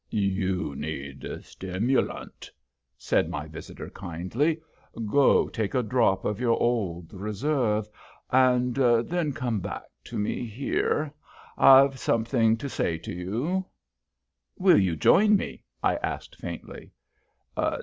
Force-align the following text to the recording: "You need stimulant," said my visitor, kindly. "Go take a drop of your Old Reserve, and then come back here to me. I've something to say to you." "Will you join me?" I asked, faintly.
"You 0.09 0.73
need 0.75 1.27
stimulant," 1.43 2.49
said 2.97 3.29
my 3.29 3.47
visitor, 3.47 3.91
kindly. 3.91 4.59
"Go 5.05 5.47
take 5.47 5.75
a 5.75 5.83
drop 5.83 6.25
of 6.25 6.39
your 6.39 6.59
Old 6.59 7.13
Reserve, 7.13 7.87
and 8.31 8.73
then 8.77 9.31
come 9.31 9.59
back 9.59 9.83
here 10.03 10.09
to 10.09 10.17
me. 10.17 11.11
I've 11.55 11.99
something 11.99 12.57
to 12.57 12.67
say 12.67 12.97
to 12.97 13.13
you." 13.13 13.67
"Will 14.57 14.79
you 14.79 14.95
join 14.95 15.35
me?" 15.35 15.65
I 15.83 15.97
asked, 15.97 16.35
faintly. 16.37 16.89